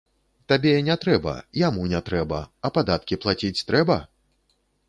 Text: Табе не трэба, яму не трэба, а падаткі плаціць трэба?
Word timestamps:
Табе 0.51 0.71
не 0.87 0.95
трэба, 1.03 1.33
яму 1.67 1.85
не 1.93 2.01
трэба, 2.09 2.39
а 2.67 2.75
падаткі 2.79 3.23
плаціць 3.27 3.63
трэба? 3.73 4.03